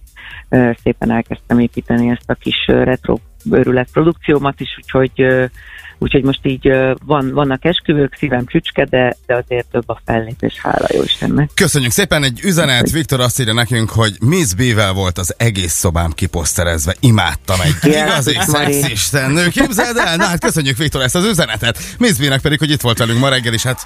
szépen 0.82 1.10
elkezdtem 1.10 1.58
építeni 1.58 2.08
ezt 2.08 2.30
a 2.30 2.34
kis 2.34 2.66
retro 2.66 3.16
őrület 3.50 3.88
produkciómat 3.92 4.60
is, 4.60 4.78
úgyhogy 4.78 5.50
Úgyhogy 5.98 6.22
most 6.22 6.40
így 6.42 6.70
van, 7.04 7.32
vannak 7.32 7.64
esküvők, 7.64 8.14
szívem 8.18 8.46
csücske, 8.46 8.84
de, 8.84 9.16
de 9.26 9.34
azért 9.34 9.66
több 9.66 9.88
a 9.88 10.00
fellépés, 10.04 10.60
hála 10.62 10.86
jó 10.94 11.02
Istennek. 11.02 11.50
Köszönjük 11.54 11.90
szépen, 11.90 12.22
egy 12.22 12.40
üzenet, 12.42 12.90
Viktor 12.90 13.20
azt 13.20 13.40
írja 13.40 13.52
nekünk, 13.52 13.90
hogy 13.90 14.16
Miss 14.20 14.54
B-vel 14.54 14.92
volt 14.92 15.18
az 15.18 15.34
egész 15.36 15.72
szobám 15.72 16.10
kiposzterezve, 16.10 16.94
imádtam 17.00 17.60
egy 17.60 17.92
Ja, 17.92 18.04
igazi 18.04 18.36
szexisten 18.40 19.30
nő, 19.30 19.48
képzeld 19.48 19.96
el, 19.96 20.16
na 20.16 20.24
hát 20.24 20.40
köszönjük 20.40 20.76
Viktor 20.76 21.02
ezt 21.02 21.14
az 21.14 21.24
üzenetet, 21.24 21.78
Miss 21.98 22.16
B-nek 22.16 22.40
pedig, 22.40 22.58
hogy 22.58 22.70
itt 22.70 22.80
volt 22.80 22.98
velünk 22.98 23.18
ma 23.18 23.28
reggel, 23.28 23.52
és 23.52 23.62
hát 23.62 23.84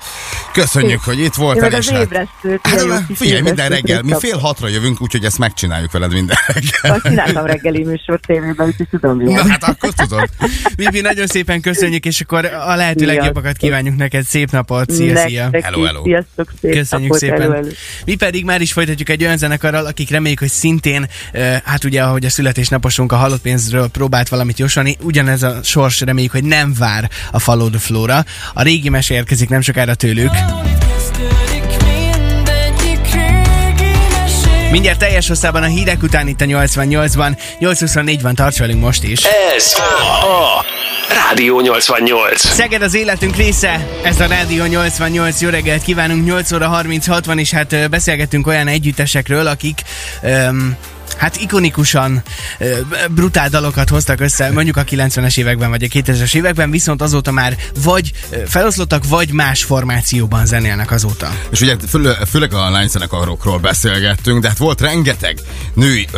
köszönjük, 0.52 1.00
hogy 1.00 1.18
itt 1.18 1.24
Én 1.36 1.44
voltál, 1.44 1.70
meg 1.70 1.78
az 1.78 1.90
hát, 1.90 2.02
ébresztőt, 2.02 2.66
Hát, 2.66 3.06
kis 3.06 3.18
figyelj, 3.18 3.40
minden 3.40 3.68
reggel, 3.68 4.02
mi 4.02 4.12
fél 4.18 4.36
hatra 4.36 4.68
jövünk, 4.68 5.02
úgyhogy 5.02 5.24
ezt 5.24 5.38
megcsináljuk 5.38 5.92
veled 5.92 6.12
minden 6.12 6.36
reggel. 6.46 6.92
Azt 6.92 7.02
csináltam 7.02 7.46
reggeli 7.46 7.84
műsor 7.84 8.20
tévében, 8.26 8.66
úgyhogy 8.66 8.88
tudom, 8.90 9.22
Na 9.22 9.48
hát 9.48 9.64
akkor 9.64 9.92
tudod. 9.92 10.28
Bibi, 10.76 11.00
nagyon 11.00 11.26
szépen 11.26 11.60
köszönjük, 11.60 11.97
és 12.04 12.20
akkor 12.20 12.44
a 12.44 12.74
lehető 12.74 12.98
Sziasztok. 12.98 13.06
legjobbakat 13.06 13.56
kívánjuk 13.56 13.96
neked. 13.96 14.24
Szép 14.24 14.50
napot, 14.50 14.90
szia, 14.90 15.16
szia. 15.16 15.42
Nektek 15.42 15.64
Hello, 15.64 15.82
is. 15.82 15.86
hello. 15.86 16.02
Sziasztok, 16.02 16.52
szép 16.60 16.72
Köszönjük 16.72 17.08
napot, 17.08 17.18
szépen. 17.18 17.40
hello, 17.40 17.52
hello. 17.54 17.68
Mi 18.04 18.14
pedig 18.14 18.44
már 18.44 18.60
is 18.60 18.72
folytatjuk 18.72 19.08
egy 19.08 19.24
olyan 19.24 19.36
zenekarral, 19.36 19.86
akik 19.86 20.10
reméljük, 20.10 20.38
hogy 20.38 20.50
szintén, 20.50 21.06
hát 21.64 21.84
ugye, 21.84 22.02
ahogy 22.02 22.24
a 22.24 22.30
születésnaposunk 22.30 23.12
a 23.12 23.16
halott 23.16 23.40
pénzről 23.40 23.88
próbált 23.88 24.28
valamit 24.28 24.58
jósolni, 24.58 24.96
ugyanez 25.02 25.42
a 25.42 25.60
sors 25.62 26.00
reméljük, 26.00 26.32
hogy 26.32 26.44
nem 26.44 26.74
vár 26.78 27.10
a 27.30 27.38
Follow 27.38 27.70
the 27.70 27.78
Flow-ra. 27.78 28.24
A 28.54 28.62
régi 28.62 28.88
mese 28.88 29.14
érkezik 29.14 29.48
nem 29.48 29.60
sokára 29.60 29.94
tőlük. 29.94 30.30
Mindjárt 34.70 34.98
teljes 34.98 35.28
hosszában 35.28 35.62
a 35.62 35.66
hírek 35.66 36.02
után 36.02 36.28
itt 36.28 36.40
a 36.40 36.44
88-ban. 36.44 37.38
824 37.58 38.22
van, 38.22 38.34
tarts 38.34 38.58
velünk 38.58 38.80
most 38.80 39.04
is. 39.04 39.20
Ez 39.56 39.72
a 39.74 40.77
Rádió 41.08 41.60
88. 41.60 42.40
Szeged 42.40 42.82
az 42.82 42.94
életünk 42.94 43.36
része, 43.36 43.86
ez 44.04 44.20
a 44.20 44.26
Rádió 44.26 44.64
88, 44.64 45.40
jó 45.40 45.48
reggelt 45.48 45.82
kívánunk, 45.82 46.24
8 46.24 46.52
óra 46.52 46.68
36 46.68 47.24
van, 47.24 47.38
és 47.38 47.50
hát 47.50 47.72
ö, 47.72 47.86
beszélgettünk 47.86 48.46
olyan 48.46 48.68
együttesekről, 48.68 49.46
akik 49.46 49.82
öm, 50.22 50.76
hát 51.18 51.36
ikonikusan 51.36 52.22
brutál 53.10 53.48
dalokat 53.48 53.88
hoztak 53.88 54.20
össze, 54.20 54.50
mondjuk 54.50 54.76
a 54.76 54.84
90-es 54.84 55.38
években 55.38 55.70
vagy 55.70 55.82
a 55.82 55.86
2000-es 55.86 56.34
években, 56.34 56.70
viszont 56.70 57.02
azóta 57.02 57.30
már 57.30 57.56
vagy 57.82 58.12
feloszlottak, 58.46 59.08
vagy 59.08 59.32
más 59.32 59.64
formációban 59.64 60.46
zenélnek 60.46 60.90
azóta. 60.90 61.32
És 61.50 61.60
ugye 61.60 61.76
fő, 61.88 62.16
főleg 62.30 62.54
a 62.54 62.70
lányzenekarokról 62.70 63.58
beszélgettünk, 63.58 64.42
de 64.42 64.48
hát 64.48 64.58
volt 64.58 64.80
rengeteg 64.80 65.38
női, 65.74 66.08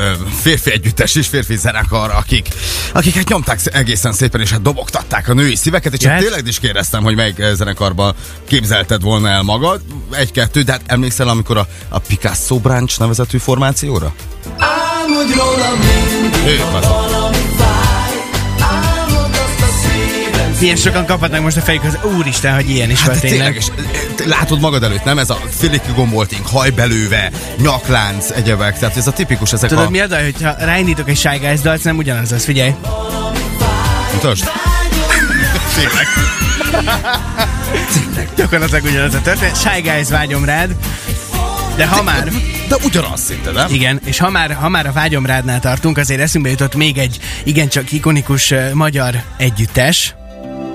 férfi 0.40 0.72
együttes 0.72 1.14
és 1.14 1.26
férfi 1.26 1.56
zenekar, 1.56 2.10
akik, 2.10 2.48
akik 2.92 3.14
hát 3.14 3.28
nyomták 3.28 3.58
sz- 3.58 3.74
egészen 3.74 4.12
szépen, 4.12 4.40
és 4.40 4.50
hát 4.50 4.62
dobogtatták 4.62 5.28
a 5.28 5.34
női 5.34 5.56
szíveket, 5.56 5.94
és 5.94 6.04
hát 6.04 6.20
tényleg 6.20 6.46
is 6.46 6.58
kérdeztem, 6.58 7.02
hogy 7.02 7.14
melyik 7.14 7.38
ö, 7.38 7.54
zenekarban 7.54 8.14
képzelted 8.48 9.02
volna 9.02 9.28
el 9.28 9.42
magad. 9.42 9.80
Egy-kettő, 10.10 10.62
de 10.62 10.72
hát 10.72 10.82
emlékszel, 10.86 11.28
amikor 11.28 11.56
a, 11.56 11.66
a 11.88 11.98
Picasso 11.98 12.58
Branch 12.58 12.98
nevezetű 12.98 13.38
formációra? 13.38 14.14
Ők 16.46 16.74
azok. 16.74 17.08
Milyen 20.60 20.76
sokan 20.76 21.06
kaphatnak 21.06 21.42
most 21.42 21.56
a 21.56 21.60
fejük 21.60 21.84
az 21.84 21.98
úristen, 22.18 22.54
hogy 22.54 22.70
ilyen 22.70 22.90
is 22.90 22.98
Hát 22.98 23.06
volt 23.06 23.20
tényleg, 23.20 23.38
tényleg. 23.38 23.56
és 23.56 23.66
te 24.16 24.26
látod 24.26 24.60
magad 24.60 24.82
előtt, 24.82 25.04
nem? 25.04 25.18
Ez 25.18 25.30
a 25.30 25.38
filiki 25.58 25.90
gomboltink, 25.94 26.46
hajbelőve, 26.46 27.30
nyaklánc, 27.58 28.30
egyebek, 28.30 28.78
tehát 28.78 28.96
ez 28.96 29.06
a 29.06 29.10
tipikus, 29.12 29.52
ezek 29.52 29.68
Tudod 29.70 29.84
a... 29.86 29.90
mi 29.90 30.00
a 30.00 30.08
baj, 30.08 30.22
hogyha 30.24 30.54
ráindítok 30.58 31.08
egy 31.08 31.16
Shy 31.16 31.36
Guys 31.38 31.60
dalt, 31.60 31.84
nem 31.84 31.96
ugyanaz 31.96 32.32
az, 32.32 32.44
figyelj. 32.44 32.74
Mutasd. 34.12 34.50
Tényleg. 35.74 36.06
Gyakorlatilag 38.36 38.84
ugyanaz 38.84 39.14
a 39.14 39.20
történet. 39.20 39.60
Shy 39.60 39.80
Guys 39.80 40.08
vágyom 40.08 40.44
rád. 40.44 40.74
De 41.76 41.86
ha 41.86 42.02
már, 42.02 42.28
De 42.68 42.76
ugyanaz 42.84 43.20
szinte, 43.20 43.50
nem? 43.50 43.66
igen, 43.72 44.00
és 44.04 44.18
ha 44.18 44.30
már, 44.30 44.52
ha 44.52 44.68
már 44.68 44.86
a 44.86 44.92
vágyom 44.92 45.26
rádnál 45.26 45.60
tartunk, 45.60 45.98
azért 45.98 46.20
eszünkbe 46.20 46.50
jutott 46.50 46.74
még 46.74 46.98
egy 46.98 47.18
igencsak 47.44 47.92
ikonikus 47.92 48.50
uh, 48.50 48.72
magyar 48.72 49.22
együttes. 49.36 50.14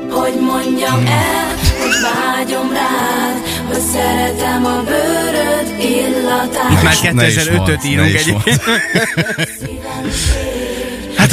Hogy 0.10 0.34
mondjam 0.40 1.06
el, 1.08 1.48
hogy 1.80 1.96
vágyom 2.02 2.72
rád, 2.74 3.38
hogy 3.68 3.80
szeretem 3.94 4.66
a 4.66 4.84
bőröd 4.84 5.80
illatát. 5.90 6.72
Itt 6.72 6.84
már 6.84 6.94
is- 6.94 7.12
ne 7.12 7.28
is 7.28 7.36
2005-öt 7.36 7.58
mondd, 7.58 7.86
írunk 7.86 8.14
egyébként. 8.16 8.62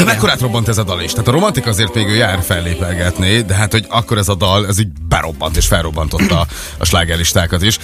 De 0.04 0.10
mekkorát 0.10 0.40
robbant 0.40 0.68
ez 0.68 0.78
a 0.78 0.82
dal 0.82 1.00
is? 1.00 1.10
Tehát 1.10 1.28
a 1.28 1.30
romantik 1.30 1.66
azért 1.66 1.96
ő 1.96 2.14
jár 2.14 2.42
fellépelgetni, 2.42 3.40
de 3.40 3.54
hát 3.54 3.72
hogy 3.72 3.86
akkor 3.88 4.18
ez 4.18 4.28
a 4.28 4.34
dal, 4.34 4.66
ez 4.66 4.78
így 4.80 4.88
berobbant 5.08 5.56
és 5.56 5.66
felrobbantotta 5.66 6.46
a 6.78 6.84
slágerlistákat 6.84 7.62
is. 7.62 7.78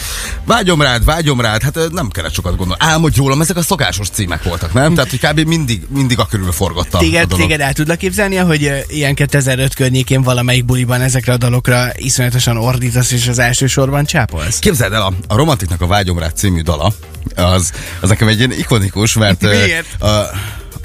Vágyom 0.44 0.82
rád, 0.82 1.04
vágyom 1.04 1.40
rád, 1.40 1.62
hát 1.62 1.78
nem 1.92 2.08
kellett 2.08 2.32
sokat 2.32 2.56
gondolni. 2.56 2.82
Álmodj 2.84 3.18
rólam, 3.18 3.40
ezek 3.40 3.56
a 3.56 3.62
szokásos 3.62 4.08
címek 4.08 4.42
voltak, 4.42 4.72
nem? 4.72 4.94
Tehát, 4.94 5.10
hogy 5.10 5.20
kb. 5.20 5.48
mindig, 5.48 5.82
mindig 5.88 6.18
a 6.18 6.26
körül 6.26 6.48
a 6.58 6.98
Téged, 6.98 7.28
dolog. 7.28 7.44
téged 7.46 7.60
el 7.60 7.72
tudlak 7.72 7.98
képzelni, 7.98 8.36
hogy 8.36 8.84
ilyen 8.88 9.14
2005 9.14 9.74
környékén 9.74 10.22
valamelyik 10.22 10.64
buliban 10.64 11.00
ezekre 11.00 11.32
a 11.32 11.36
dalokra 11.36 11.86
iszonyatosan 11.96 12.56
ordítasz 12.56 13.10
és 13.10 13.28
az 13.28 13.38
első 13.38 13.66
sorban 13.66 14.04
csápolsz? 14.04 14.58
Képzeld 14.58 14.92
el, 14.92 15.02
a, 15.02 15.12
a 15.28 15.36
Romantiknak 15.36 15.80
a 15.80 15.86
Vágyom 15.86 16.18
rád 16.18 16.36
című 16.36 16.60
dala, 16.60 16.92
az, 17.34 17.72
az 18.00 18.08
nekem 18.08 18.28
egy 18.28 18.38
ilyen 18.38 18.52
ikonikus, 18.52 19.14
mert 19.14 19.40
Miért? 19.66 20.02
a 20.02 20.30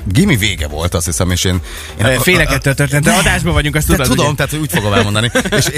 Gimi 0.05 0.35
vége 0.35 0.67
volt, 0.67 0.93
azt 0.93 1.05
hiszem, 1.05 1.31
és 1.31 1.43
én... 1.43 1.61
én 1.99 2.05
Ö, 2.05 2.15
Félek 2.21 2.51
ettől 2.51 2.73
történt, 2.73 3.03
de 3.03 3.11
adásban 3.11 3.53
vagyunk, 3.53 3.75
azt 3.75 3.87
tudod, 3.87 4.07
tudom, 4.07 4.25
ugye? 4.25 4.35
tehát 4.35 4.53
úgy 4.53 4.71
fogom 4.71 4.93
elmondani. 4.93 5.31
és 5.57 5.69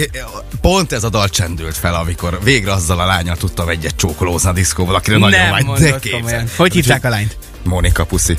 pont 0.62 0.92
ez 0.92 1.04
a 1.04 1.10
dal 1.10 1.30
csendült 1.30 1.78
fel, 1.78 1.96
amikor 1.96 2.40
végre 2.44 2.72
azzal 2.72 3.00
a 3.00 3.06
lányal 3.06 3.36
tudtam 3.36 3.70
egyet 3.70 3.96
csókolózni 3.96 4.50
a 4.50 4.54
diszkóval, 4.54 4.96
akire 4.96 5.18
nagyon 5.18 5.40
Nem 5.40 5.52
vágy. 5.52 5.66
De 5.66 6.00
komolyan. 6.12 6.50
Hogy 6.56 6.74
hívták 6.74 7.04
a 7.04 7.10
lányt? 7.10 7.38
Mónika 7.64 8.06
Puszi. 8.06 8.38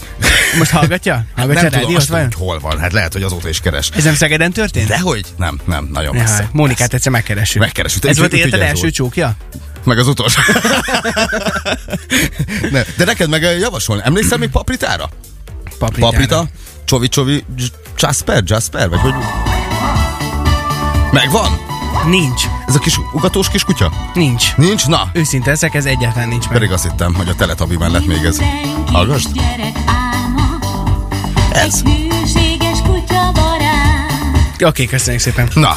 Most 0.58 0.70
hallgatja? 0.70 1.24
Hallgatja 1.36 1.62
nem 1.70 1.80
tudom, 1.80 1.96
azt 1.96 2.08
vajon? 2.08 2.24
hogy 2.24 2.34
hol 2.34 2.58
van. 2.58 2.78
Hát 2.78 2.92
lehet, 2.92 3.12
hogy 3.12 3.22
azóta 3.22 3.48
is 3.48 3.60
keres. 3.60 3.90
Ez 3.96 4.04
nem 4.04 4.14
Szegeden 4.14 4.52
történt? 4.52 4.88
Dehogy? 4.88 5.24
Nem, 5.36 5.60
nem, 5.64 5.88
nagyon 5.92 6.16
messze. 6.16 6.42
Ja, 6.42 6.48
Mónikát 6.52 6.94
egyszer 6.94 7.12
megkeressük. 7.12 7.60
Megkeressük. 7.60 8.04
Ez 8.04 8.10
Úgy- 8.10 8.18
volt 8.18 8.32
életed 8.32 8.60
első 8.60 8.90
csókja? 8.90 9.36
Meg 9.84 9.98
az 9.98 10.08
utolsó. 10.08 10.40
ne, 12.70 12.82
de 12.96 13.04
neked 13.04 13.28
meg 13.28 13.42
javasolni. 13.42 14.02
Emlékszel 14.04 14.38
még 14.38 14.48
papritára? 14.48 15.08
Papritára. 15.78 16.10
Paprita? 16.10 16.46
Csovi 16.84 17.08
Csovi 17.08 17.44
Jasper? 17.98 18.42
Jasper? 18.46 18.88
Vagy 18.88 19.00
hogy? 19.00 19.14
Megvan? 21.12 21.58
Nincs. 22.08 22.42
Ez 22.66 22.74
a 22.74 22.78
kis 22.78 22.98
ugatós 23.12 23.48
kis 23.48 23.64
kutya? 23.64 23.92
Nincs. 24.14 24.56
Nincs? 24.56 24.86
Na, 24.86 25.10
Őszinte 25.12 25.50
ezek, 25.50 25.74
ez 25.74 25.84
egyáltalán 25.84 26.28
nincs 26.28 26.44
meg. 26.44 26.52
Pedig 26.52 26.72
azt 26.72 26.82
hittem, 26.82 27.14
hogy 27.14 27.28
a 27.28 27.34
Teletabi 27.34 27.76
mellett 27.76 28.06
még 28.06 28.24
ez. 28.24 28.38
Hallgassd? 28.86 29.40
Ez. 31.52 31.82
Oké, 34.56 34.64
okay, 34.64 34.86
köszönjük 34.86 35.22
szépen. 35.22 35.48
Na, 35.54 35.76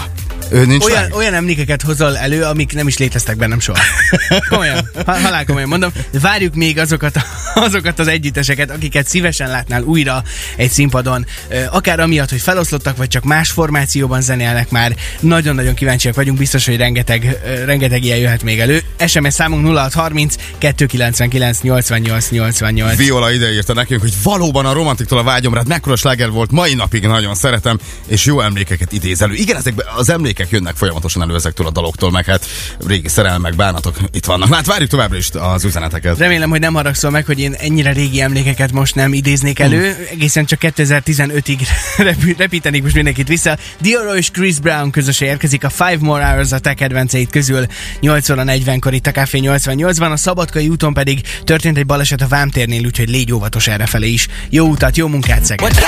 ő 0.51 0.65
nincs 0.65 0.83
Olyan, 0.85 1.01
meg? 1.01 1.13
olyan 1.13 1.33
emlékeket 1.33 1.81
hozol 1.81 2.17
elő, 2.17 2.43
amik 2.43 2.73
nem 2.73 2.87
is 2.87 2.97
léteztek 2.97 3.37
bennem 3.37 3.59
soha. 3.59 3.79
Komolyan, 4.49 4.89
ha- 5.05 5.19
halál 5.19 5.45
komolyan 5.45 5.69
mondom. 5.69 5.91
Várjuk 6.21 6.55
még 6.55 6.79
azokat, 6.79 7.19
azokat 7.55 7.99
az 7.99 8.07
együtteseket, 8.07 8.71
akiket 8.71 9.07
szívesen 9.07 9.49
látnál 9.49 9.81
újra 9.81 10.23
egy 10.55 10.71
színpadon. 10.71 11.25
Akár 11.71 11.99
amiatt, 11.99 12.29
hogy 12.29 12.41
feloszlottak, 12.41 12.97
vagy 12.97 13.07
csak 13.07 13.23
más 13.23 13.51
formációban 13.51 14.21
zenélnek 14.21 14.69
már. 14.69 14.95
Nagyon-nagyon 15.19 15.73
kíváncsiak 15.73 16.15
vagyunk, 16.15 16.37
biztos, 16.37 16.65
hogy 16.65 16.77
rengeteg, 16.77 17.37
rengeteg 17.65 18.03
ilyen 18.03 18.17
jöhet 18.17 18.43
még 18.43 18.59
elő. 18.59 18.81
SMS 19.07 19.33
számunk 19.33 19.77
0630 19.77 20.35
299 20.57 21.61
88 21.61 22.29
88. 22.29 22.97
Viola 22.97 23.31
ideírta 23.31 23.73
nekünk, 23.73 24.01
hogy 24.01 24.13
valóban 24.23 24.65
a 24.65 24.73
romantiktól 24.73 25.17
a 25.19 25.23
vágyom 25.23 25.53
rád 25.53 25.67
mekkora 25.67 25.95
sláger 25.95 26.29
volt, 26.29 26.51
mai 26.51 26.73
napig 26.73 27.05
nagyon 27.07 27.35
szeretem, 27.35 27.79
és 28.07 28.25
jó 28.25 28.41
emlékeket 28.41 28.91
idéz 28.91 29.21
elő. 29.21 29.33
Igen, 29.33 29.57
ezek 29.57 29.73
az 29.95 30.09
emlékek 30.09 30.38
jönnek 30.49 30.75
folyamatosan 30.75 31.21
elő 31.21 31.35
ezektől 31.35 31.67
a 31.67 31.71
daloktól, 31.71 32.11
meg 32.11 32.25
hát 32.25 32.45
régi 32.87 33.07
szerelmek, 33.07 33.55
bánatok 33.55 33.97
itt 34.11 34.25
vannak. 34.25 34.49
Na, 34.49 34.55
hát 34.55 34.65
várjuk 34.65 34.89
továbbra 34.89 35.17
is 35.17 35.29
az 35.33 35.63
üzeneteket. 35.63 36.17
Remélem, 36.17 36.49
hogy 36.49 36.59
nem 36.59 36.73
haragszol 36.73 37.11
meg, 37.11 37.25
hogy 37.25 37.39
én 37.39 37.53
ennyire 37.53 37.91
régi 37.91 38.21
emlékeket 38.21 38.71
most 38.71 38.95
nem 38.95 39.13
idéznék 39.13 39.59
elő. 39.59 40.07
Egészen 40.11 40.45
csak 40.45 40.59
2015-ig 40.61 41.67
repü- 41.97 42.37
repítenék 42.37 42.83
most 42.83 42.95
mindenkit 42.95 43.27
vissza. 43.27 43.57
Dioro 43.79 44.15
és 44.15 44.31
Chris 44.31 44.59
Brown 44.59 44.91
közösen 44.91 45.27
érkezik 45.27 45.63
a 45.63 45.69
Five 45.69 45.97
More 45.99 46.25
Hours 46.25 46.51
a 46.51 46.59
tech 46.59 46.75
kedvenceit 46.75 47.29
közül 47.29 47.65
8 47.99 48.29
óra 48.29 48.43
40-kor 48.45 48.93
itt 48.93 49.07
a 49.07 49.11
Café 49.11 49.39
88-ban. 49.43 50.11
A 50.11 50.17
Szabadkai 50.17 50.67
úton 50.67 50.93
pedig 50.93 51.21
történt 51.43 51.77
egy 51.77 51.85
baleset 51.85 52.21
a 52.21 52.27
Vámtérnél, 52.27 52.85
úgyhogy 52.85 53.09
légy 53.09 53.33
óvatos 53.33 53.67
errefelé 53.67 54.07
is. 54.07 54.27
Jó 54.49 54.65
utat, 54.65 54.97
jó 54.97 55.07
munkát, 55.07 55.45
Szeged! 55.45 55.79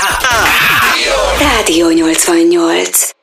Rádió 1.38 1.90
88. 1.90 3.21